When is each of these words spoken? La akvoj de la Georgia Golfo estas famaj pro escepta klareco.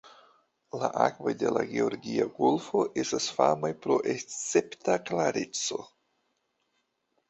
La 0.83 0.87
akvoj 1.03 1.33
de 1.43 1.51
la 1.57 1.63
Georgia 1.75 2.27
Golfo 2.41 2.83
estas 3.05 3.29
famaj 3.37 3.73
pro 3.87 4.01
escepta 4.17 5.01
klareco. 5.15 5.83